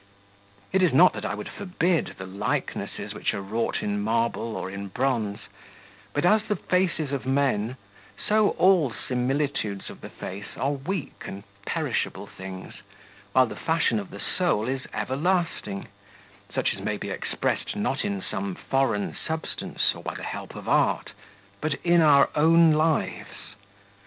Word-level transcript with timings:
It 0.71 0.81
is 0.81 0.93
not 0.95 1.13
that 1.13 1.25
I 1.25 1.35
would 1.35 1.47
forbid 1.47 2.15
the 2.17 2.25
likenesses 2.25 3.13
which 3.13 3.35
are 3.35 3.41
wrought 3.43 3.83
in 3.83 4.01
marble 4.01 4.55
or 4.57 4.67
in 4.71 4.87
bronze; 4.87 5.41
but 6.11 6.25
as 6.25 6.41
the 6.41 6.55
faces 6.55 7.11
of 7.11 7.27
men, 7.27 7.77
so 8.17 8.49
all 8.57 8.91
similitudes 8.91 9.91
of 9.91 10.01
the 10.01 10.09
face 10.09 10.57
are 10.57 10.71
weak 10.71 11.25
and 11.27 11.43
perishable 11.67 12.25
things, 12.25 12.81
while 13.33 13.45
the 13.45 13.55
fashion 13.55 13.99
of 13.99 14.09
the 14.09 14.19
soul 14.19 14.67
is 14.67 14.87
everlasting, 14.91 15.87
such 16.51 16.73
as 16.73 16.81
may 16.81 16.97
be 16.97 17.11
expressed 17.11 17.75
not 17.75 18.03
in 18.03 18.23
some 18.23 18.55
foreign 18.55 19.15
substance, 19.27 19.93
or 19.93 20.01
by 20.01 20.15
the 20.15 20.23
help 20.23 20.55
of 20.55 20.67
art, 20.67 21.11
but 21.61 21.75
in 21.83 22.01
our 22.01 22.31
own 22.33 22.71
lives. 22.73 23.53